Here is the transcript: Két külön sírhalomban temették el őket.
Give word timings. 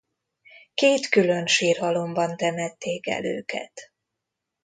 Két 0.73 1.07
külön 1.09 1.45
sírhalomban 1.47 2.37
temették 2.37 3.07
el 3.07 3.23
őket. 3.25 3.91